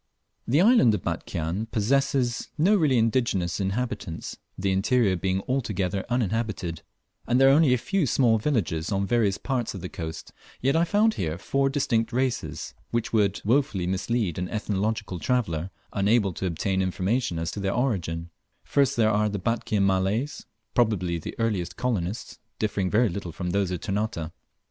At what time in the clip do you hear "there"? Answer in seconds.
7.39-7.49, 18.97-19.11